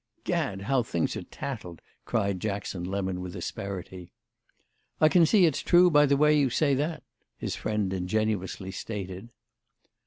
[0.23, 4.13] "Gad, how things are tattled!" cried Jackson Lemon with asperity.
[4.99, 7.03] "I can see it's true by the way you say that,"
[7.37, 9.29] his friend ingenuously stated.